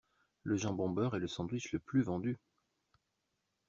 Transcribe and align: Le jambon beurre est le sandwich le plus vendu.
Le 0.41 0.55
jambon 0.57 0.89
beurre 0.89 1.15
est 1.15 1.19
le 1.19 1.27
sandwich 1.27 1.71
le 1.73 1.77
plus 1.77 2.01
vendu. 2.01 2.39